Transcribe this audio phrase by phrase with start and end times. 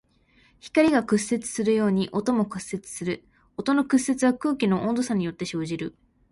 [0.61, 3.23] 光が屈折するように音も屈折する。
[3.55, 5.95] 音の屈折は空気の温度差によって生じる。